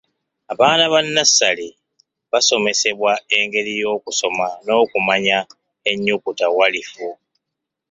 [0.53, 1.67] Abaana ba nnassale
[2.31, 5.39] basomesebwa engeri y'okusoma n'okumanya
[5.91, 7.07] ennyukuta walifu.